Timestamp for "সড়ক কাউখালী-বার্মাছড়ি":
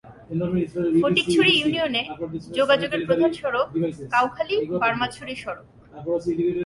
3.33-5.33